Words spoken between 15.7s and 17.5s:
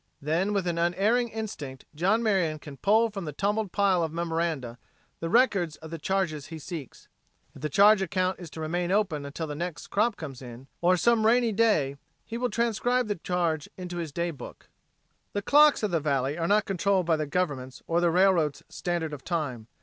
of the valley are not controlled by the